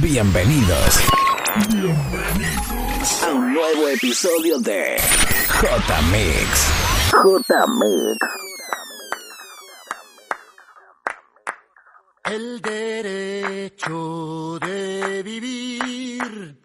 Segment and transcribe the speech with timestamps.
[0.00, 1.00] Bienvenidos.
[1.70, 4.96] Bienvenidos a un nuevo episodio de
[5.48, 6.72] J-Mix.
[7.12, 8.18] J-Mix.
[12.24, 16.60] El derecho de vivir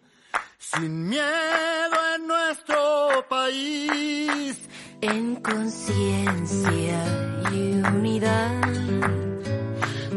[0.58, 4.58] sin miedo en nuestro país.
[5.02, 7.04] En conciencia
[7.52, 8.62] y unidad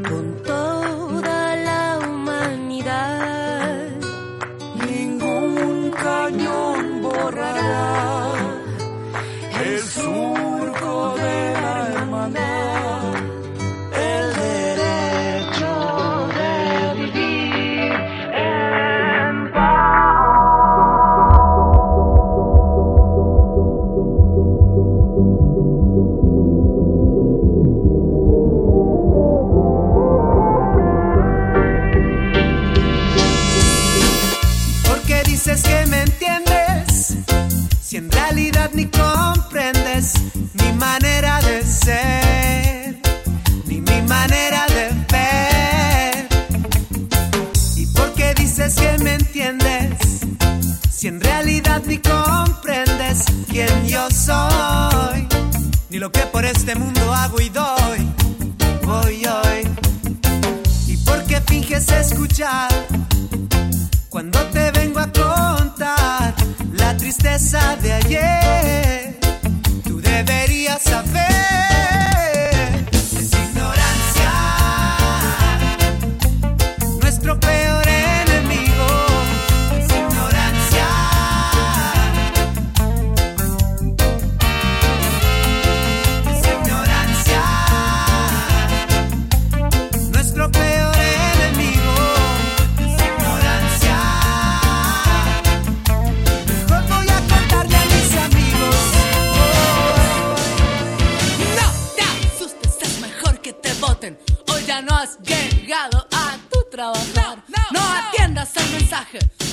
[0.09, 0.34] con
[41.01, 43.01] manera de ser,
[43.67, 46.29] ni mi manera de ver.
[47.75, 50.21] ¿Y por qué dices que me entiendes?
[50.97, 55.27] Si en realidad ni comprendes quién yo soy,
[55.91, 58.01] ni lo que por este mundo hago y doy,
[58.85, 59.63] voy hoy.
[60.87, 62.71] ¿Y por qué finges escuchar?
[64.11, 66.35] Cuando te vengo a contar
[66.73, 69.24] la tristeza de ayer,
[70.25, 71.34] tú deberías saber.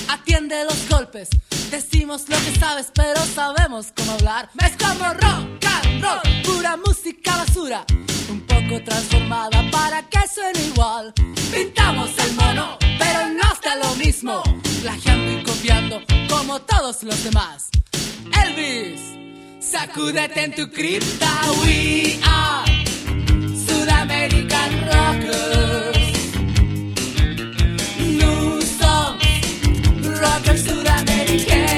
[0.07, 1.29] Atiende los golpes.
[1.69, 4.49] Decimos lo que sabes, pero sabemos cómo hablar.
[4.59, 7.85] Es como rock and roll, pura música basura.
[8.29, 11.13] Un poco transformada para que suene igual.
[11.51, 14.43] Pintamos el mono, pero no está lo mismo.
[14.81, 17.69] Plagiando y copiando como todos los demás.
[18.45, 19.01] Elvis.
[19.59, 21.29] Sacúdete en tu cripta,
[21.61, 22.65] we are
[23.55, 26.00] Sudamerican Rockers.
[30.21, 31.70] Songs, Rockers Sudamerican.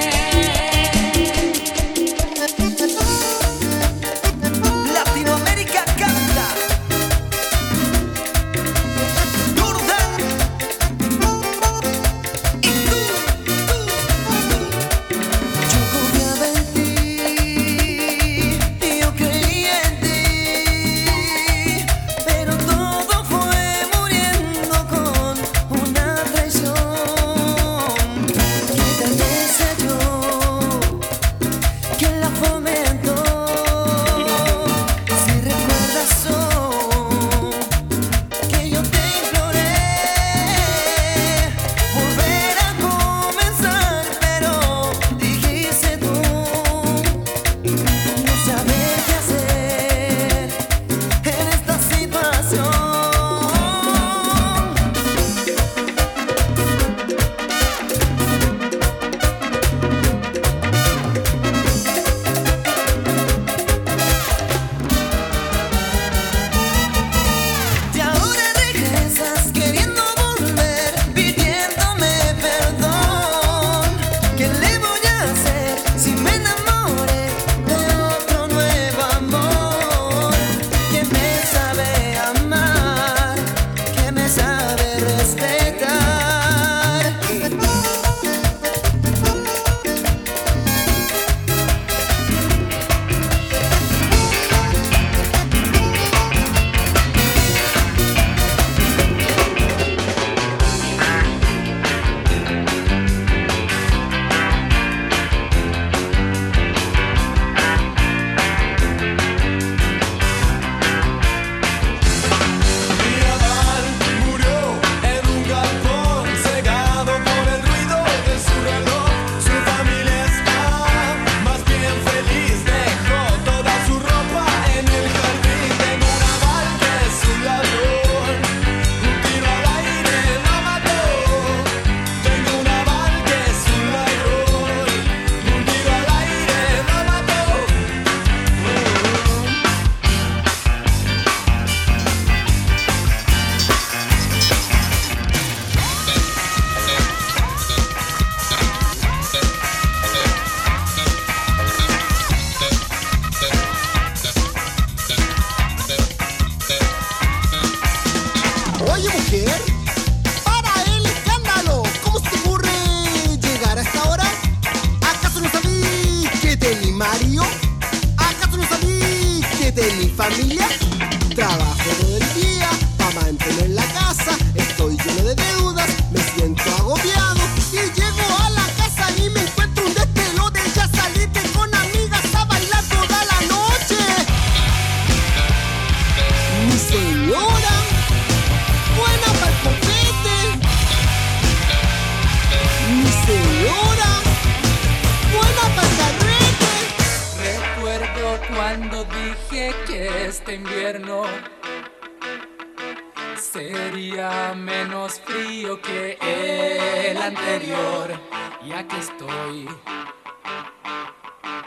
[208.84, 209.70] aquí estoy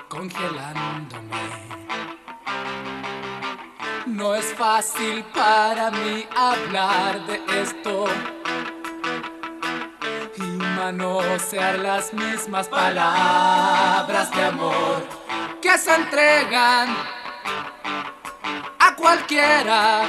[0.09, 1.47] congelándome.
[4.07, 8.07] No es fácil para mí hablar de esto
[10.37, 15.07] y manosear las mismas palabras de amor
[15.61, 16.89] que se entregan
[18.79, 20.03] a cualquiera.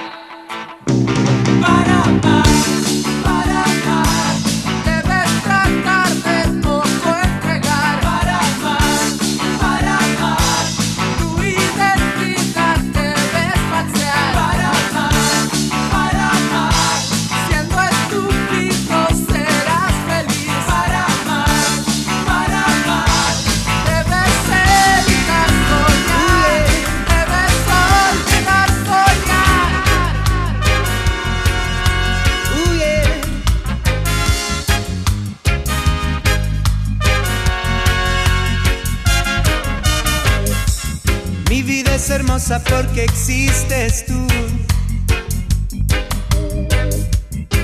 [42.47, 44.25] cosa peor que existes tú.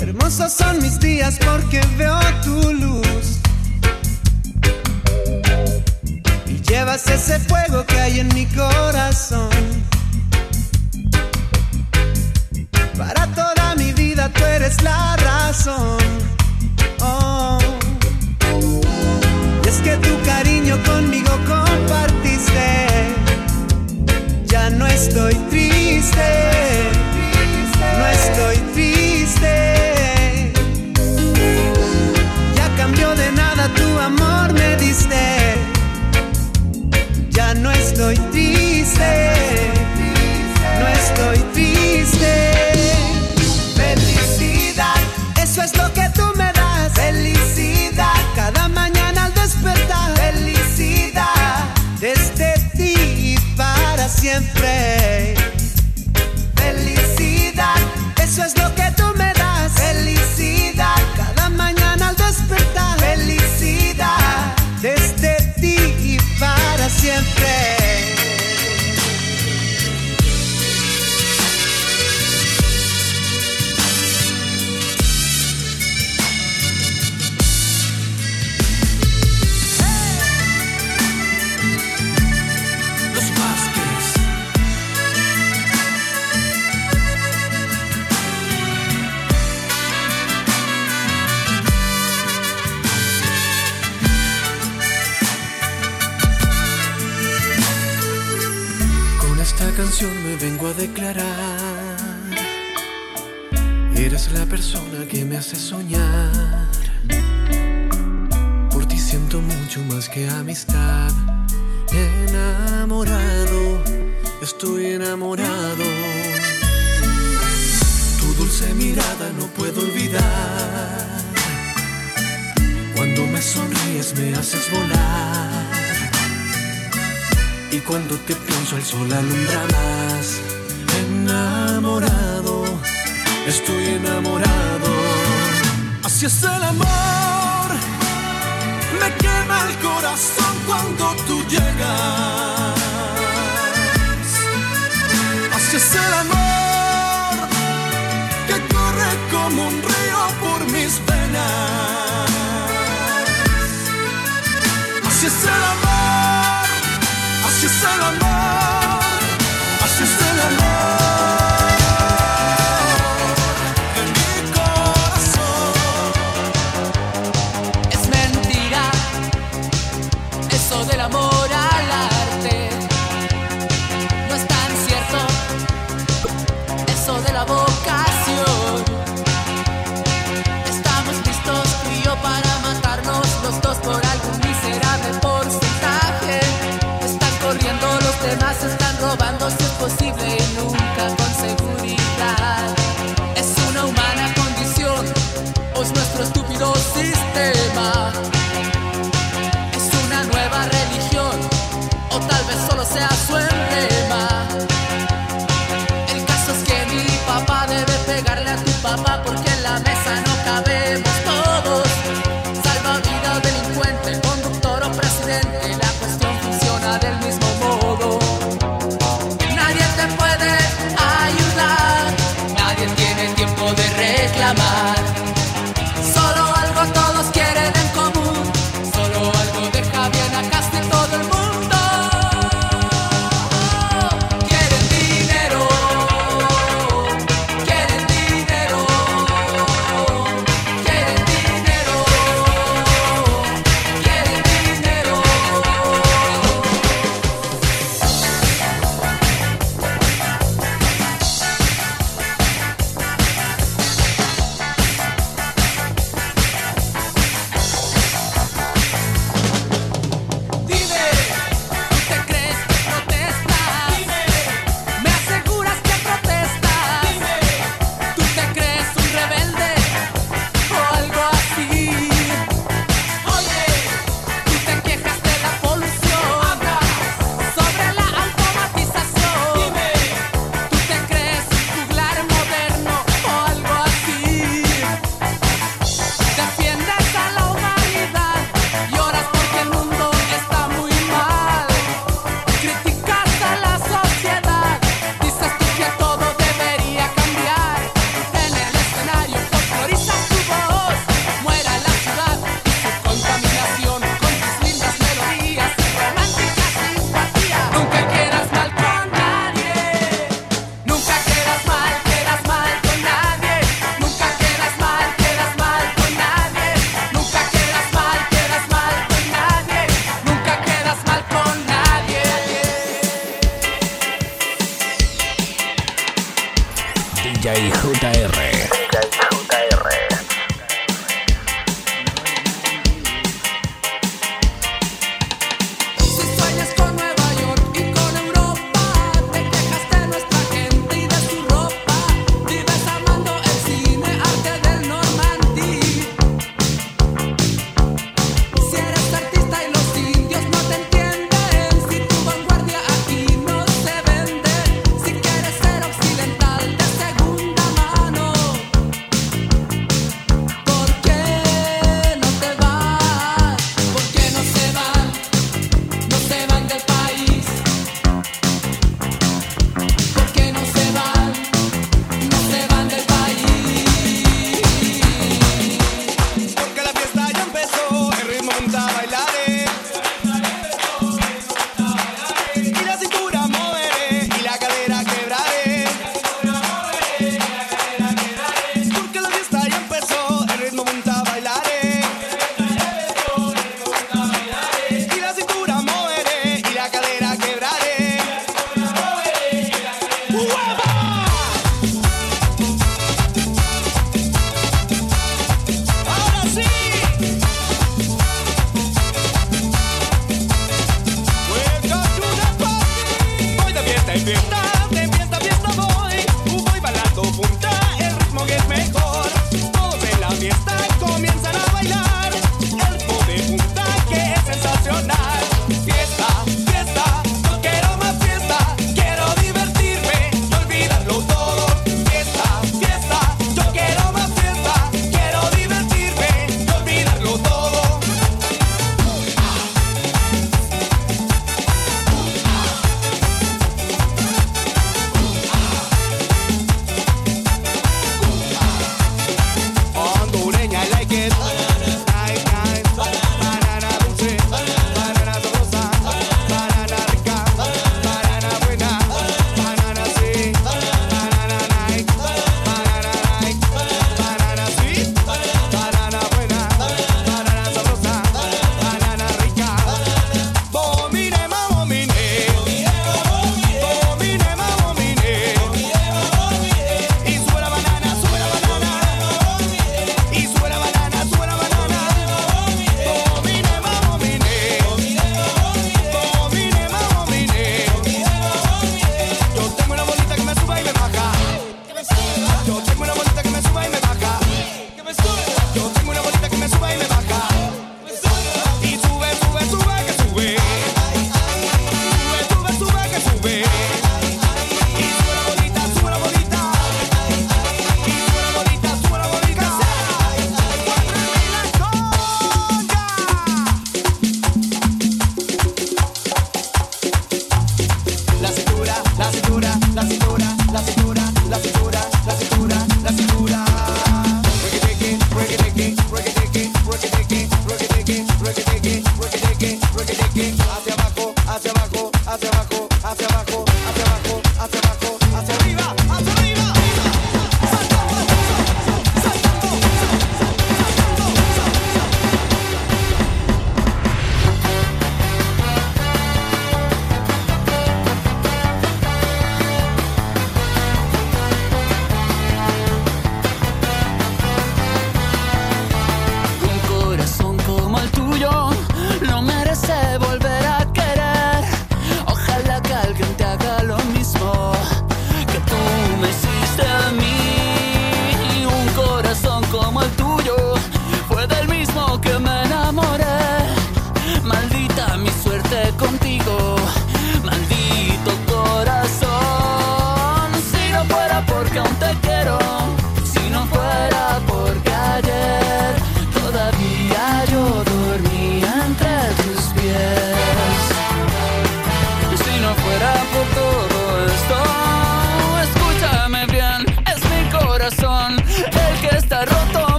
[0.00, 3.38] Hermosos son mis días porque veo tu luz.
[6.46, 9.50] Y llevas ese fuego que hay en mi corazón.
[12.98, 15.98] Para toda mi vida tú eres la razón.
[17.00, 17.58] Oh.
[19.64, 23.23] Y es que tu cariño conmigo compartiste
[24.70, 26.30] no estoy triste.
[27.98, 30.52] No estoy triste.
[32.56, 35.54] Ya cambió de nada, tu amor me diste.
[37.30, 39.30] Ya no estoy triste.
[40.80, 42.53] No estoy triste.
[67.14, 67.73] siempre.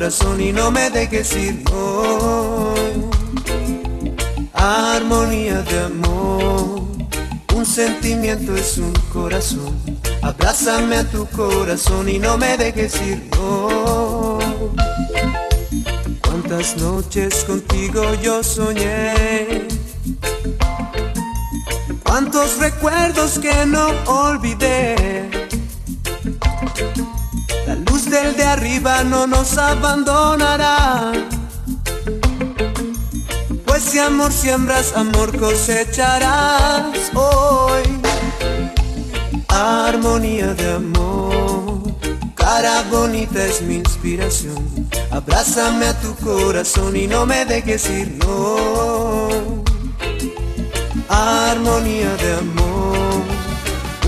[0.00, 3.04] corazón y no me dejes ir hoy.
[4.54, 6.86] Armonía de amor,
[7.54, 9.78] un sentimiento es un corazón.
[10.22, 14.42] Abrázame a tu corazón y no me dejes ir hoy.
[16.22, 19.68] Cuántas noches contigo yo soñé.
[22.04, 25.39] Cuántos recuerdos que no olvidé
[28.10, 31.12] del de arriba no nos abandonará.
[33.64, 37.82] Pues si amor siembras, amor cosecharás hoy.
[39.48, 41.82] Armonía de amor,
[42.34, 44.88] cara bonita es mi inspiración.
[45.10, 49.62] Abrázame a tu corazón y no me dejes ir, no.
[51.08, 53.22] Armonía de amor,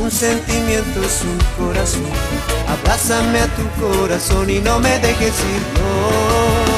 [0.01, 2.42] un sentimiento es un corazón
[2.73, 6.72] Abrázame a tu corazón y no me dejes ir, no.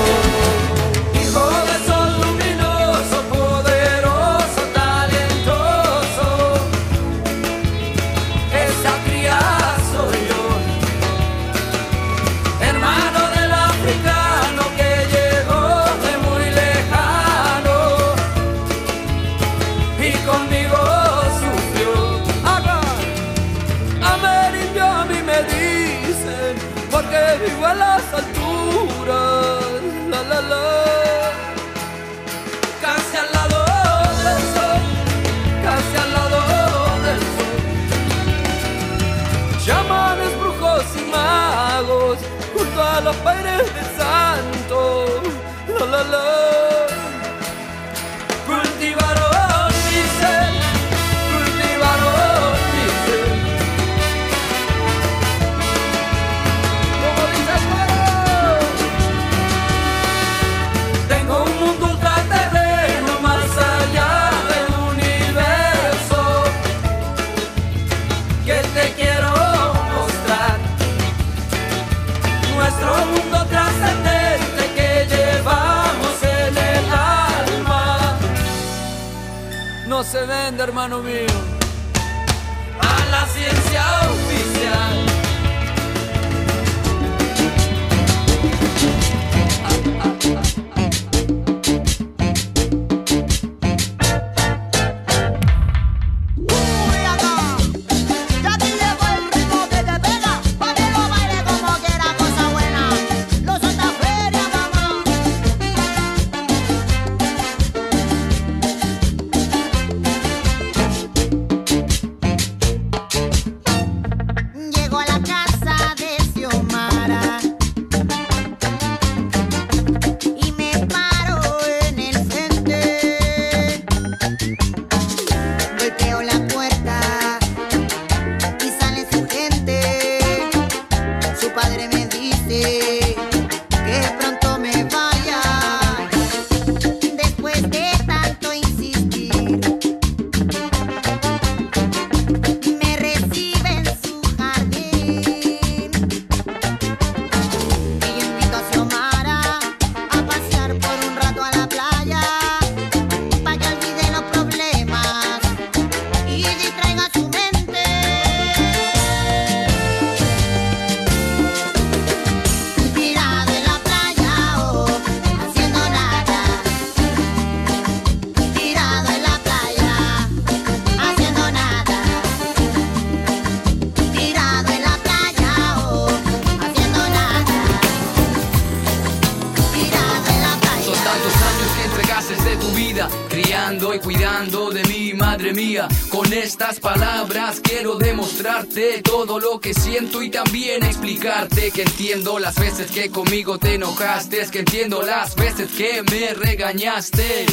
[194.54, 197.44] que entiendo las veces que me regañaste.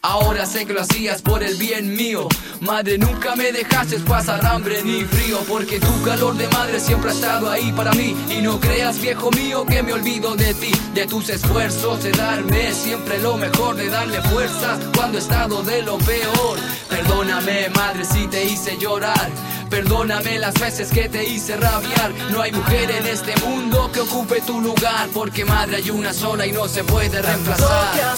[0.00, 2.28] Ahora sé que lo hacías por el bien mío.
[2.60, 5.38] Madre, nunca me dejaste pasar hambre ni frío.
[5.46, 8.16] Porque tu calor de madre siempre ha estado ahí para mí.
[8.30, 10.72] Y no creas, viejo mío, que me olvido de ti.
[10.94, 13.76] De tus esfuerzos, de darme siempre lo mejor.
[13.76, 16.58] De darle fuerzas cuando he estado de lo peor.
[16.88, 19.30] Perdóname, madre, si te hice llorar.
[19.70, 22.12] Perdóname las veces que te hice rabiar.
[22.30, 25.08] No hay mujer en este mundo que ocupe tu lugar.
[25.12, 28.16] Porque madre hay una sola y no se puede reemplazar.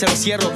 [0.00, 0.49] Se lo cierro.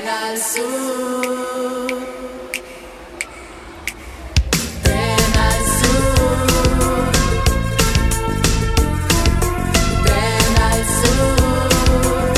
[0.00, 1.86] ven al sur.
[4.84, 6.46] Ven al sur.
[10.04, 12.32] Ven al sur.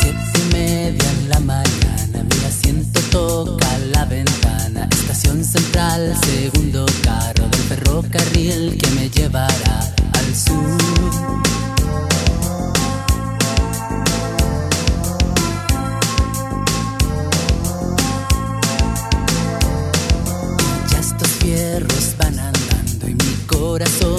[0.00, 4.88] Siete y media en la mañana, mi asiento toca la ventana.
[4.90, 11.51] Estación central, segundo carro del ferrocarril que me llevará al sur.
[23.72, 24.11] Corazón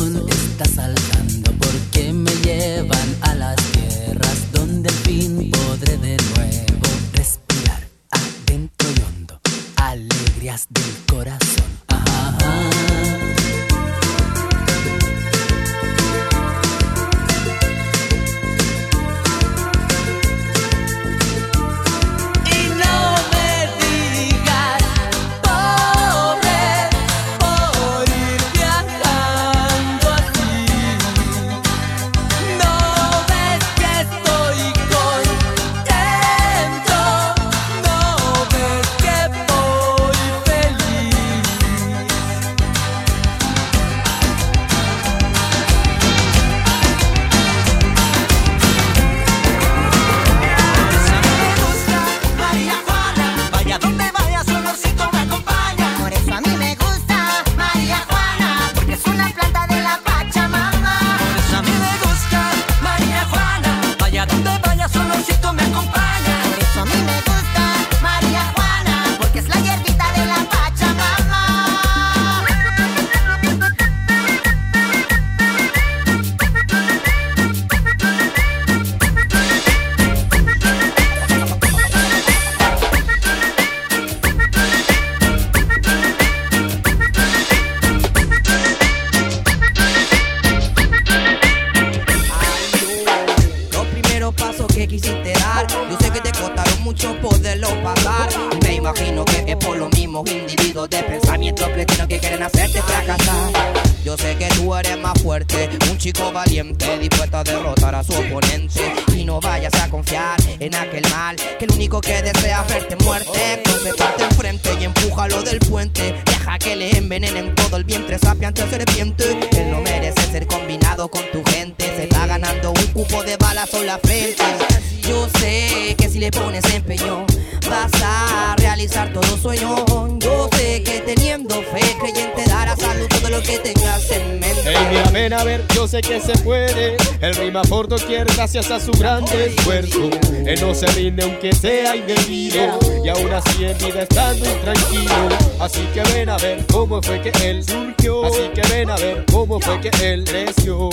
[129.14, 129.86] todo sueño.
[130.20, 134.62] Yo sé que teniendo fe creyente dará salud todo lo que tengas en mente.
[134.66, 136.98] Ey, mira, ven a ver, yo sé que se puede.
[137.22, 140.10] Él rima por doquier gracias a su grande esfuerzo.
[140.46, 142.80] Él no se rinde aunque sea indebido.
[143.04, 145.30] Y aún así en vida estando intranquilo.
[145.60, 148.26] Así que ven a ver cómo fue que él surgió.
[148.26, 150.90] Así que ven a ver cómo fue que él creció.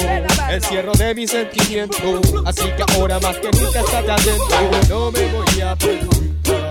[0.51, 2.21] El cierro de mi sentimiento.
[2.45, 4.71] Así que ahora más que nunca estate adentro.
[4.89, 6.70] No me voy a preguntar.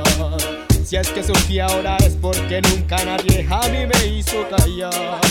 [0.90, 5.22] Si es que surgí ahora es porque nunca nadie a mí me hizo callar.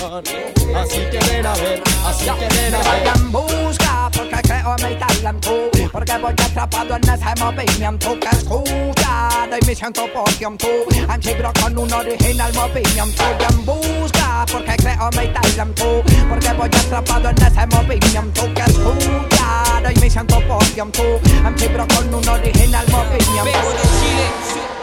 [0.77, 3.09] Así que ven a ver, así que ven a ver.
[3.17, 9.49] en busca porque creo en mi talento Porque voy atrapado en ese movimiento que escucha
[9.61, 10.69] Y me siento por tiempo
[11.13, 16.53] En libro con un original movimiento Y en busca porque creo en mi talento Porque
[16.53, 21.03] voy atrapado en ese movimiento que escucha Y me siento por tiempo
[21.45, 24.68] En libro con un original movimiento Vengo de Chile,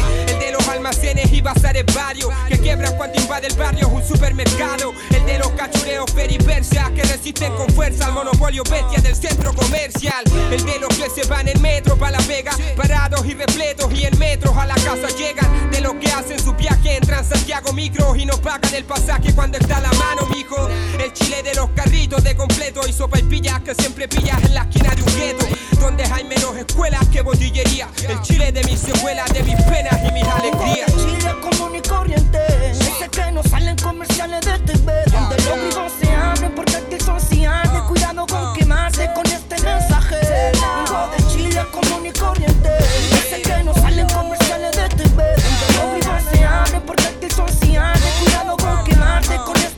[0.00, 2.30] El de los almacenes y bazares varios.
[2.48, 4.92] Que quiebran cuando invade el barrio un supermercado.
[5.10, 10.24] El de los cachureos peripersia que resisten con fuerza al monopolio bestia del centro comercial.
[10.50, 12.52] El de los que se van en metro pa' La Vega.
[12.76, 15.70] Parados y repletos y en metros a la casa llegan.
[15.70, 19.58] De los que hacen su viaje entran Santiago micro y no pagan el pasaje cuando
[19.58, 20.68] está la mano, mijo.
[20.98, 24.54] El chile de los carritos de completo y sopa y pillas que siempre pillas en
[24.54, 25.46] la esquina de un gueto.
[25.80, 27.88] Donde hay menos escuelas que botillería.
[28.08, 30.90] El chile de mis secuelas, de mis penas y mis alegrías.
[30.96, 32.38] Chile común y corriente.
[32.70, 37.18] Ese que no salen comerciales de TV Donde los vivos se abren porque aquí son
[37.20, 40.18] sociales Cuidado con quemarse con este mensaje.
[40.52, 42.70] Vengo de Chile común y corriente.
[43.20, 47.48] Ese que no salen comerciales de TV Donde los vivos se abren porque aquí son
[47.48, 49.71] sociales Cuidado con quemarse con este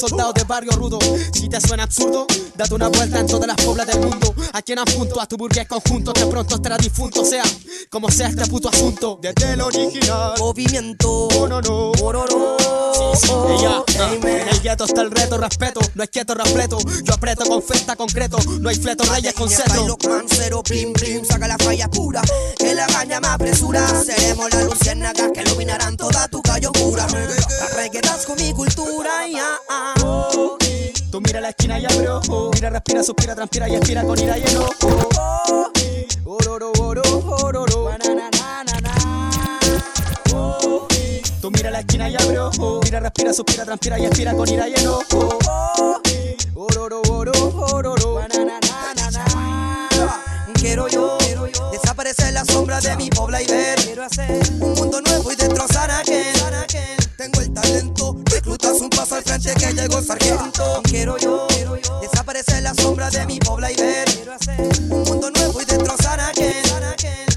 [0.00, 0.98] los soldados de barrio rudo.
[1.32, 4.34] Si te suena absurdo, date una vuelta en todas las poblas del mundo.
[4.52, 7.42] A quien apunto a tu burgués conjunto, que pronto estará difunto, sea
[7.90, 9.18] como sea este puto asunto.
[9.22, 11.28] Desde el original, movimiento.
[12.96, 16.78] Sí, sí, oh, ella, en el gueto está el reto, respeto, no es quieto, respeto.
[17.04, 19.96] Yo aprieto con festa concreto, no hay fleto, reyes con cetro.
[20.28, 22.22] cero, blim, blim, saca la falla pura,
[22.58, 23.86] que la baña más apresura.
[24.02, 25.55] Seremos la luciérnaga que lo
[31.66, 32.50] imagina y abre ojo.
[32.54, 35.08] Mira, respira, suspira, transpira y expira con ira y enojo.
[36.24, 37.02] Ororo, oro,
[37.42, 37.90] ororo.
[40.34, 40.88] Oh,
[41.40, 42.80] tú mira la esquina y abre ojo.
[42.84, 45.38] Mira, respira, suspira, transpira y expira con ira y enojo.
[46.54, 47.32] Ororo, oro,
[47.72, 48.20] ororo.
[50.54, 51.18] Quiero yo
[51.72, 53.78] desaparecer la sombra de mi pobla y ver
[54.60, 56.34] un mundo nuevo y destrozar a aquel.
[57.16, 60.82] Tengo el talento, reclutas un paso al frente que llegó sargento.
[60.84, 61.46] Quiero yo
[63.10, 64.08] de mi pobla y ver
[64.90, 66.54] un mundo nuevo y destrozar a aquel.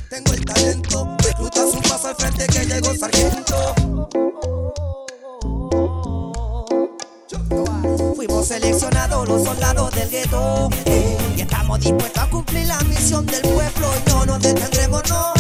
[0.10, 3.76] Tengo el talento, recluta un paso al frente que llegó sargento.
[8.16, 13.42] Fuimos seleccionados los soldados del gueto eh, y estamos dispuestos a cumplir la misión del
[13.42, 15.34] pueblo y no nos detendremos, no.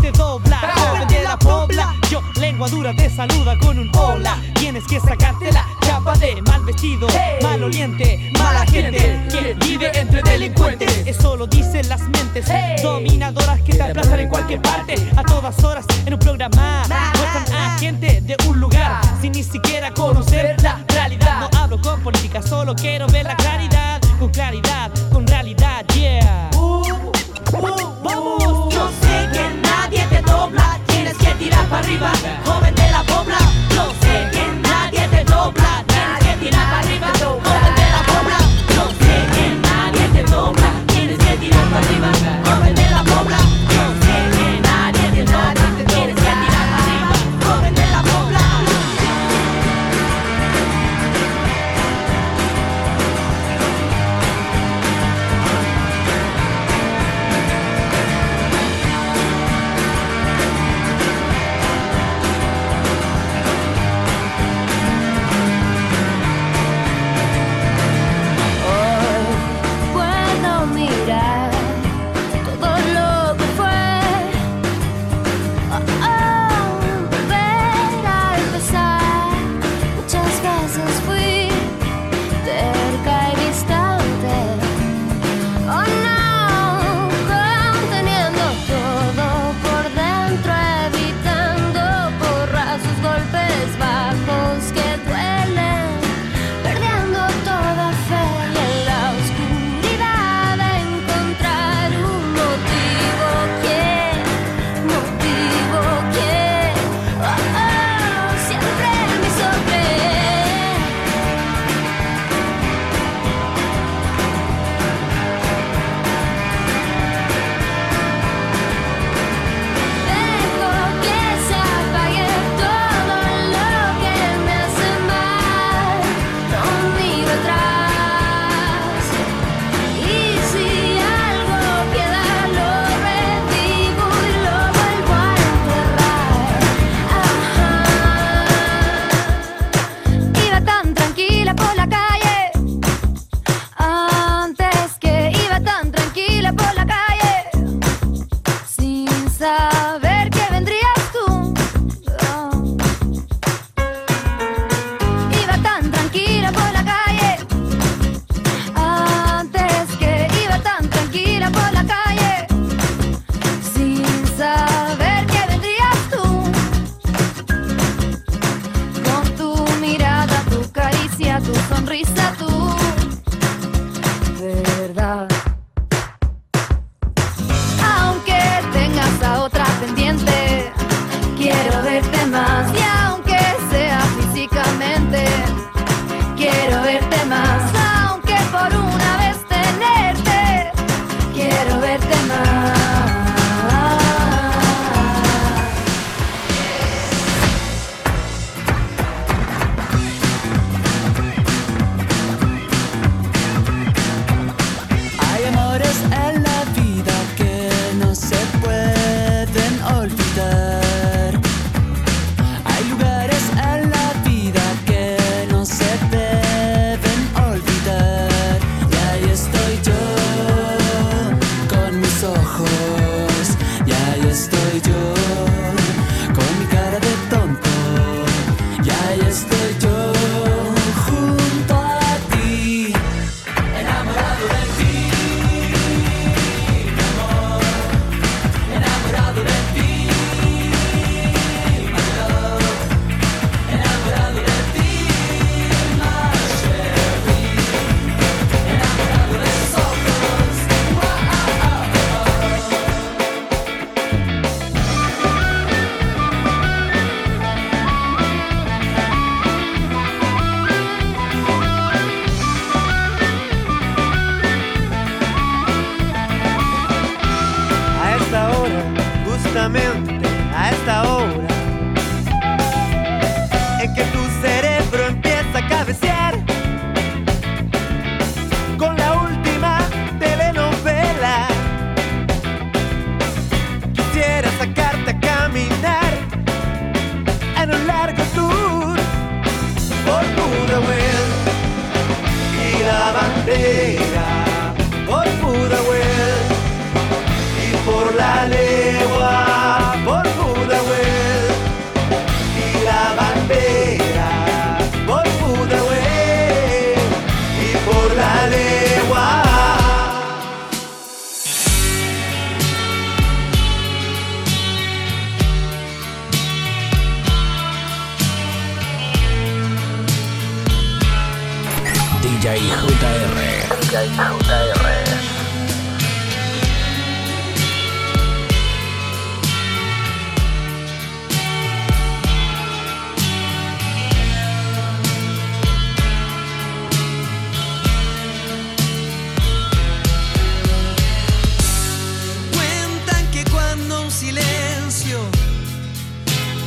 [0.00, 0.58] te dobla.
[0.74, 4.36] Joven de la pobla, yo lengua dura te saluda con un hola.
[4.54, 7.06] Tienes que sacarte la chapa de mal vestido,
[7.42, 11.06] mal oriente, mala gente que vive entre delincuentes.
[11.06, 12.46] Eso lo dicen las mentes
[12.82, 16.82] dominadoras que te aplazan en cualquier parte, a todas horas en un programa.
[16.88, 21.40] Muestran a gente de un lugar sin ni siquiera conocer la realidad.
[21.40, 24.69] No hablo con política, solo quiero ver la claridad, con claridad.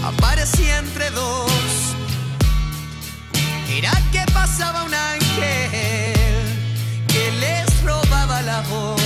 [0.04, 1.52] Aparecía entre dos,
[3.70, 6.14] era que pasaba un ángel
[7.08, 9.02] que les robaba la voz.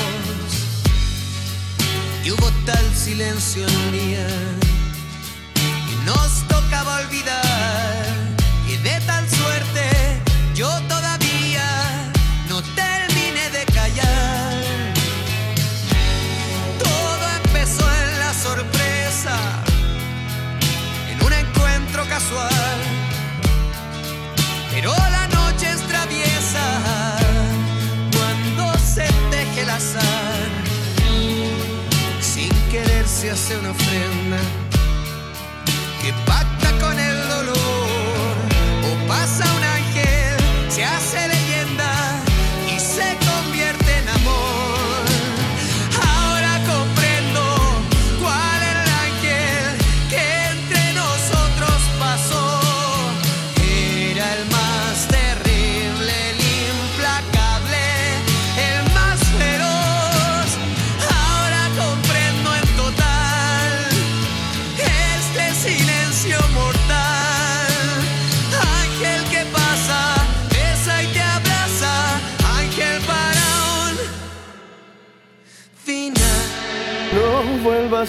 [2.23, 4.27] Y hubo tal silencio en un día
[5.55, 7.46] que nos tocaba olvidar.
[33.47, 34.56] Querer se hace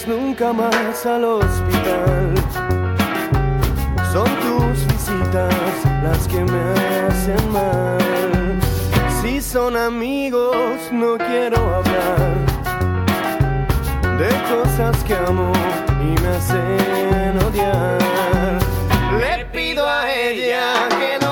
[0.09, 2.33] nunca más al hospital.
[4.11, 5.53] Son tus visitas
[6.03, 6.63] las que me
[7.07, 8.59] hacen mal.
[9.21, 12.29] Si son amigos, no quiero hablar
[14.17, 15.53] de cosas que amo
[16.01, 17.99] y me hacen odiar.
[19.21, 21.28] Le pido a ella que no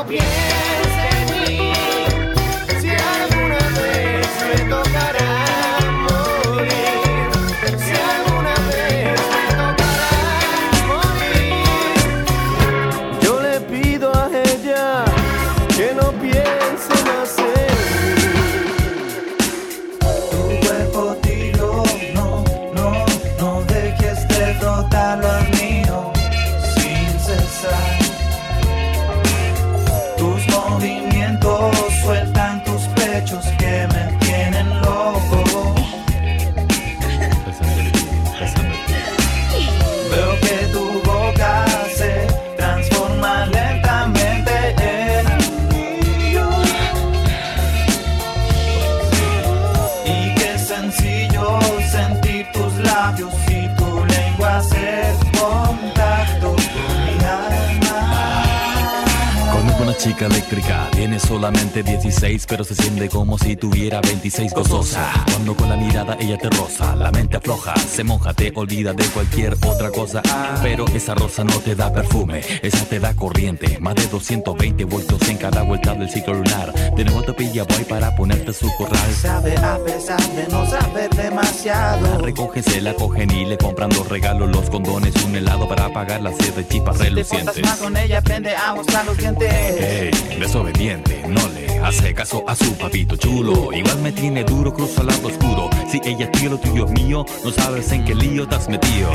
[60.25, 65.11] Eléctrica, tiene solamente 16, pero se siente como si tuviera 26 gozosa.
[65.31, 69.05] Cuando con la mirada ella te roza, la mente afloja, se moja, te olvida de
[69.05, 70.21] cualquier otra cosa.
[70.63, 73.77] Pero esa rosa no te da perfume, esa te da corriente.
[73.79, 76.73] Más de 220 voltios en cada vuelta del ciclo lunar.
[76.95, 79.13] De nuevo te pilla boy para ponerte su corral.
[79.21, 82.07] Sabe a pesar de no saber demasiado.
[82.09, 85.85] La recogen, se la cogen y le compran los regalos, los condones, un helado para
[85.85, 87.61] apagar la sed de chispas Te relucientes.
[87.63, 90.06] más con ella, aprende a mostrar los dientes.
[90.39, 93.71] Desobediente, no le hace caso a su papito chulo.
[93.73, 95.69] Igual me tiene duro, cruzo al lado oscuro.
[95.89, 99.09] Si ella es tuyo, lo tuyo mío, no sabes en qué lío te has metido.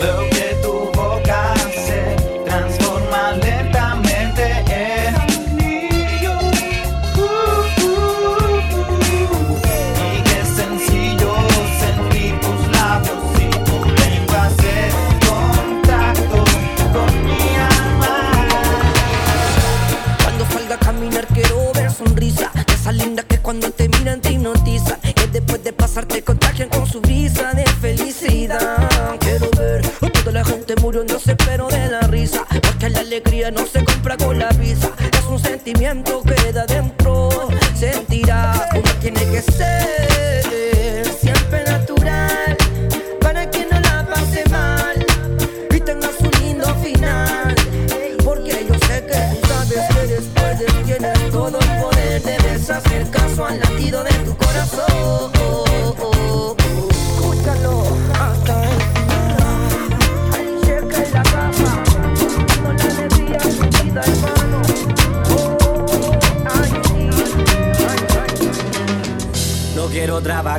[0.00, 0.71] Veo que tu
[22.82, 26.84] Esas lindas que cuando te miran te hipnotizan Que después de pasar te contagian con
[26.84, 28.88] su brisa de felicidad.
[29.20, 32.44] Quiero ver a toda la gente muriéndose pero de la risa.
[32.60, 34.90] Porque la alegría no se compra con la visa.
[35.12, 37.28] Es un sentimiento que da dentro.
[37.78, 40.11] Sentirás como tiene que ser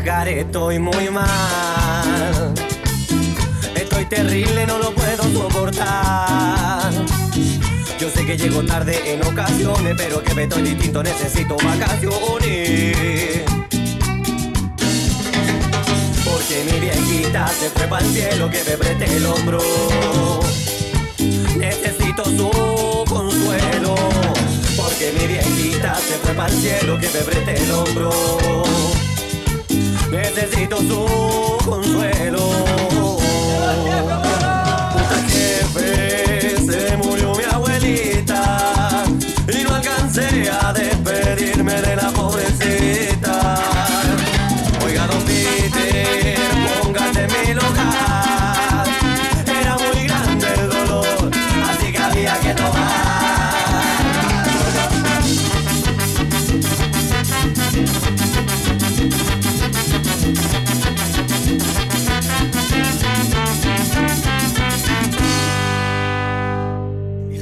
[0.02, 2.54] estoy muy mal.
[3.76, 6.92] Estoy terrible, no lo puedo soportar.
[8.00, 13.44] Yo sé que llego tarde en ocasiones, pero que me estoy distinto, necesito vacaciones.
[16.26, 19.60] Porque mi viejita se fue para el cielo, que me preste el hombro.
[21.56, 23.96] Necesito su consuelo.
[24.76, 29.03] Porque mi viejita se fue para el cielo, que me preste el hombro.
[30.14, 32.52] Necesito su consuelo.
[34.94, 39.06] Puta jefe, se murió mi abuelita
[39.48, 42.93] y no alcancé a despedirme de la pobrecita.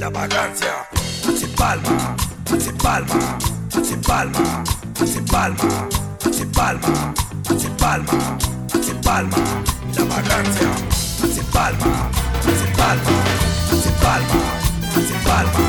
[0.02, 0.88] La vagancia
[1.28, 2.16] hace palma,
[2.52, 3.38] hace palma,
[3.72, 4.64] hace palma,
[5.00, 5.88] hace palma,
[6.26, 7.14] hace palma,
[7.48, 8.38] hace palma,
[8.74, 9.36] hace palma,
[9.96, 10.70] la vagancia
[11.22, 13.14] hace palma, hace palma,
[13.70, 14.38] hace palma,
[14.90, 15.64] hace palma,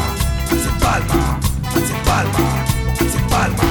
[0.49, 1.39] hace palma,
[1.75, 2.45] hace palma,
[3.01, 3.67] hace palma.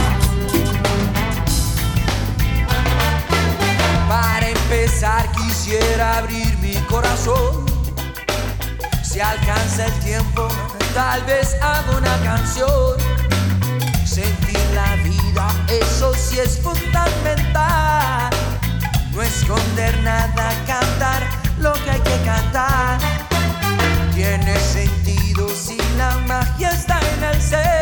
[4.08, 7.71] Para empezar quisiera abrir mi corazón.
[9.12, 10.48] Si alcanza el tiempo,
[10.94, 12.96] tal vez hago una canción.
[14.06, 18.30] Sentir la vida, eso sí es fundamental.
[19.12, 22.98] No esconder nada, cantar lo que hay que cantar.
[24.14, 27.42] Tiene sentido si la magia está en el.
[27.42, 27.81] Ser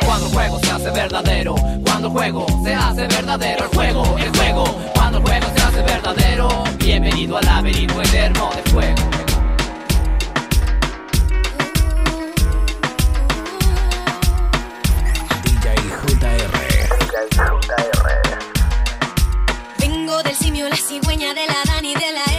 [0.05, 4.37] Cuando el juego se hace verdadero, cuando el juego se hace verdadero, el juego, el
[4.37, 4.63] juego.
[4.93, 8.95] Cuando el juego se hace verdadero, bienvenido al laberinto eterno de fuego.
[19.79, 22.30] Vengo del simio, la cigüeña de la Dani de la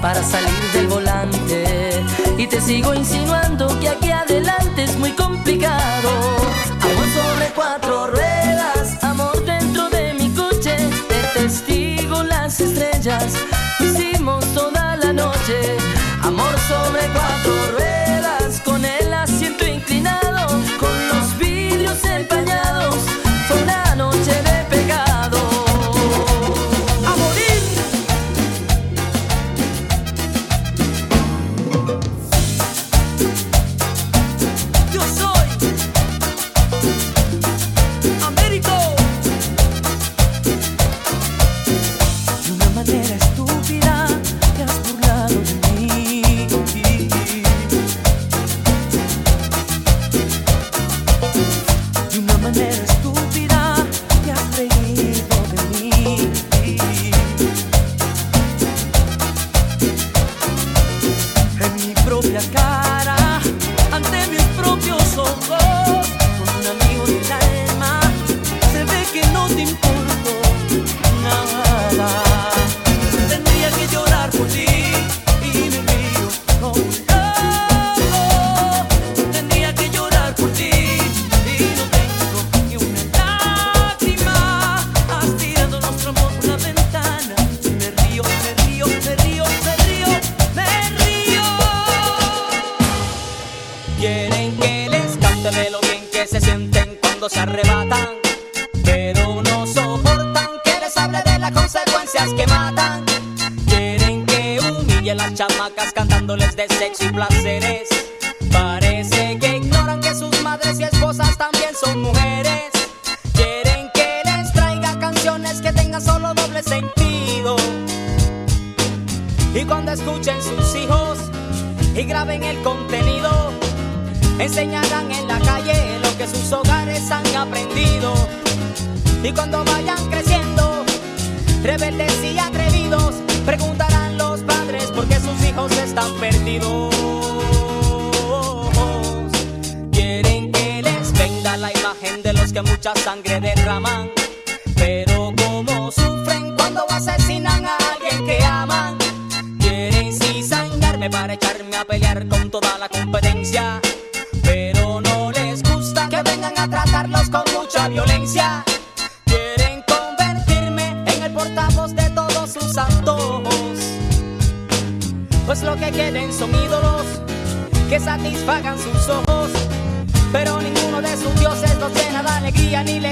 [0.00, 2.04] para salir del volante.
[2.36, 6.10] Y te sigo insinuando que aquí adelante es muy complicado.
[6.80, 10.76] Amor sobre cuatro ruedas, amor dentro de mi coche,
[11.08, 13.34] te testigo las estrellas,
[13.80, 15.76] hicimos toda la noche.
[16.22, 17.87] Amor sobre cuatro ruedas.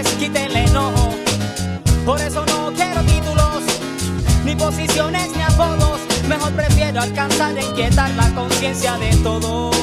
[0.02, 1.14] les el enojo.
[2.04, 3.62] Por eso no quiero títulos,
[4.44, 6.00] ni posiciones, ni apodos.
[6.28, 9.74] Mejor prefiero alcanzar e inquietar la conciencia de todos.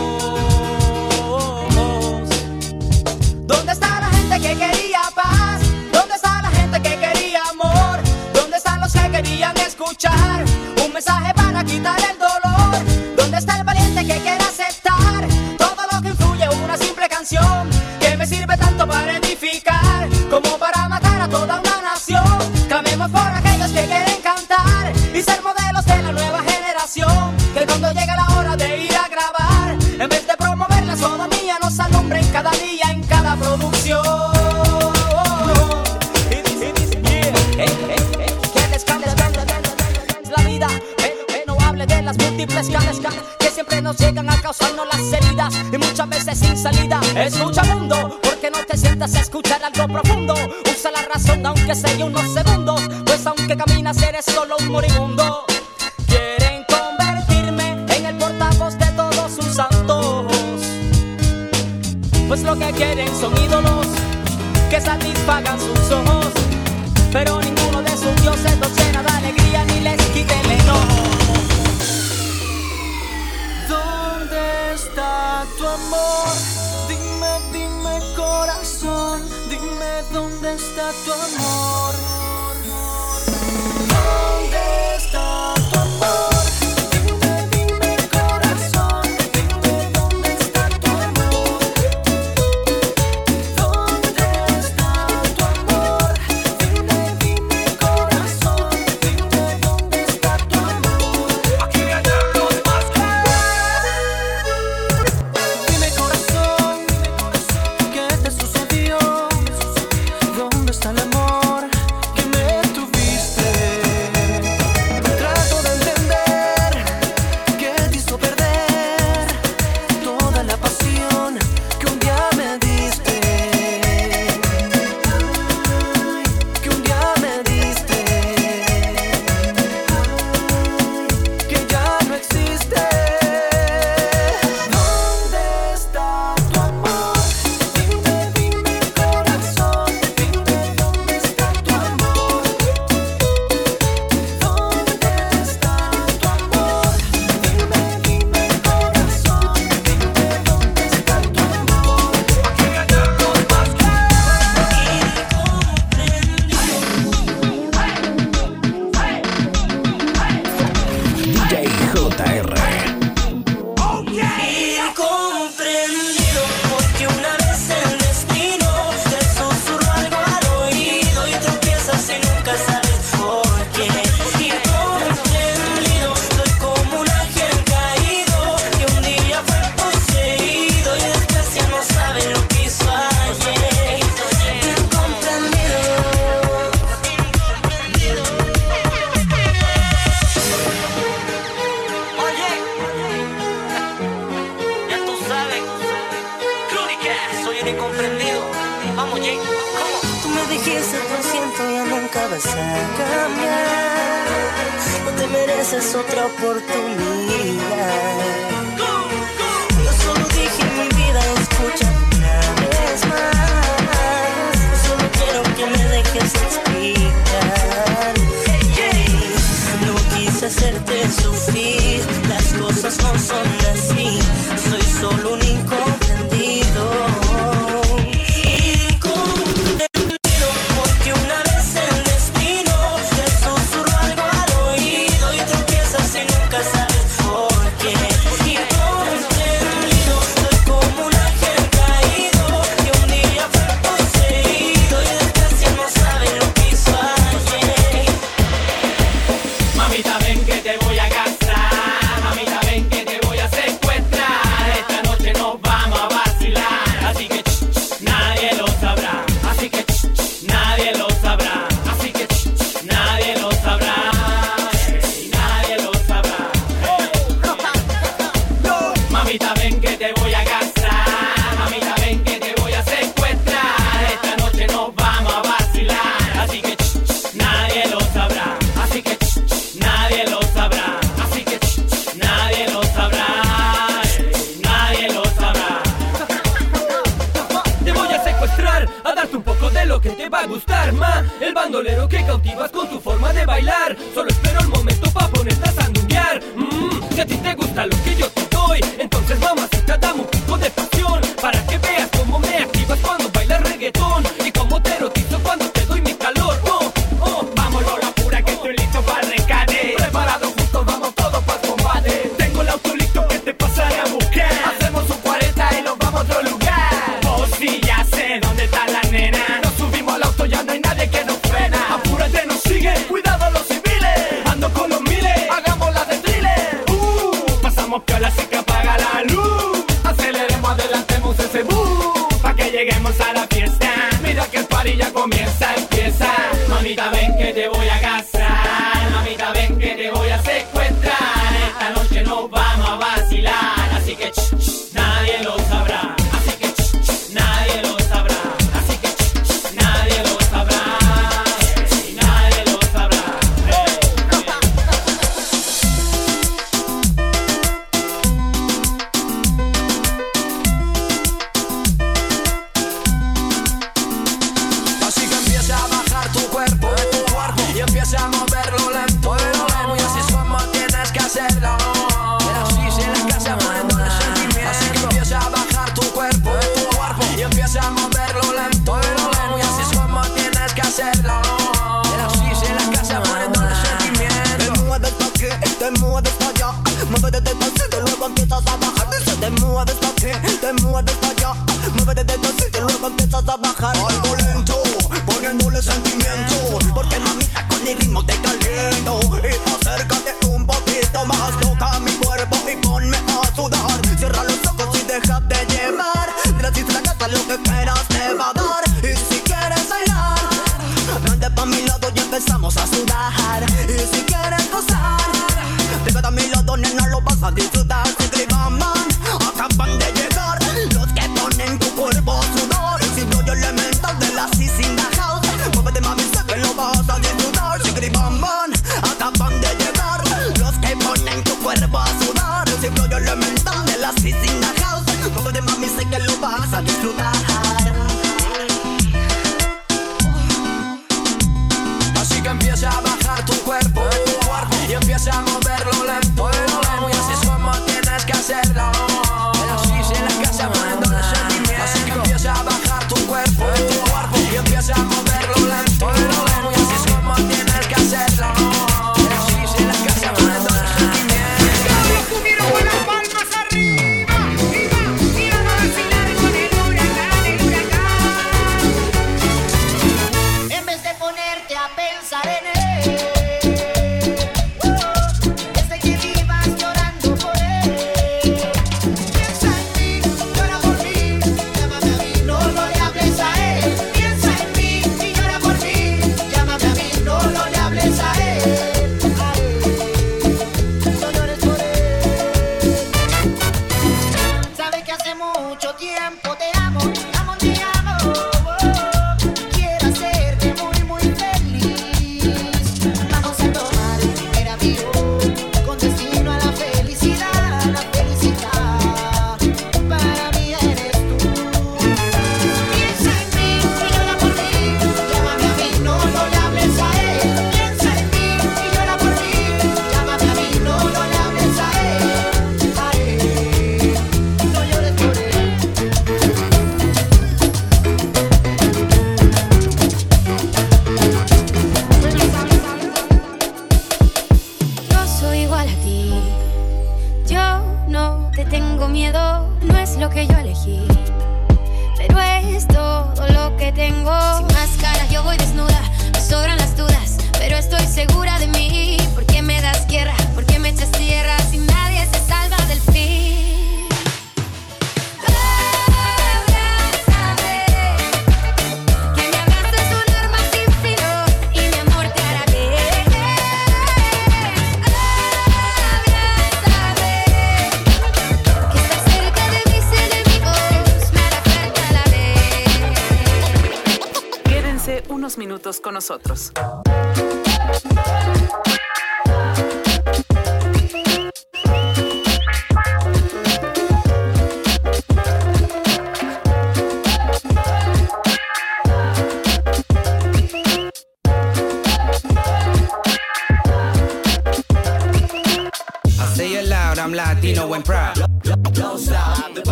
[3.45, 5.61] ¿Dónde está la gente que quería paz?
[5.91, 7.99] ¿Dónde está la gente que quería amor?
[8.34, 10.45] ¿Dónde están los que querían escuchar
[10.85, 12.22] un mensaje para quitar el dolor?
[46.35, 50.34] sin salida, escucha mundo, porque no te sientas a escuchar algo profundo.
[50.72, 55.45] Usa la razón aunque sea unos segundos, pues aunque caminas eres solo un moribundo.
[56.07, 60.26] Quieren convertirme en el portavoz de todos sus santos,
[62.27, 63.88] pues lo que quieren son ídolos
[64.69, 66.31] que satisfagan sus ojos,
[67.11, 71.03] pero ninguno de sus dioses los llena de alegría ni les quite el enojo.
[73.69, 75.32] ¿Dónde está?
[75.68, 76.30] amor.
[76.88, 81.94] Dime, dime corazón, dime dónde está tu amor.
[83.90, 85.52] ¿Dónde está?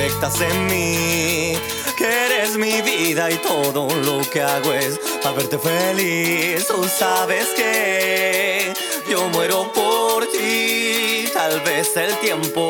[0.00, 1.58] perfectas en mí.
[1.96, 6.66] Que eres mi vida y todo lo que hago es para verte feliz.
[6.66, 8.72] Tú sabes que
[9.10, 11.28] yo muero por ti.
[11.34, 12.68] Tal vez el tiempo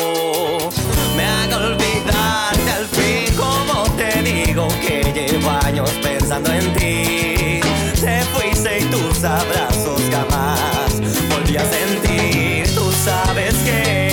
[1.16, 3.34] me haga olvidarte al fin.
[3.36, 7.60] Como te digo que llevo años pensando en ti.
[8.00, 12.74] Te fuiste y tus abrazos jamás volví a sentir.
[12.74, 14.09] Tú sabes que.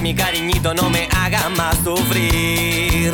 [0.00, 3.12] Mi cariñito, no me haga más sufrir.